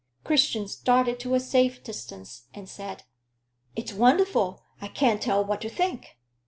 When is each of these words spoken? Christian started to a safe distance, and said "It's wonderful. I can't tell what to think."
Christian 0.23 0.67
started 0.67 1.19
to 1.19 1.35
a 1.35 1.39
safe 1.39 1.83
distance, 1.83 2.47
and 2.55 2.67
said 2.67 3.03
"It's 3.75 3.93
wonderful. 3.93 4.63
I 4.81 4.87
can't 4.87 5.21
tell 5.21 5.45
what 5.45 5.61
to 5.61 5.69
think." 5.69 6.17